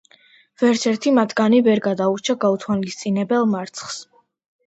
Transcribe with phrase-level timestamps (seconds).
[0.61, 4.01] ვერცერთი მათგანი ვერ გადაურჩა გაუთვალისწინებელ მარცხს.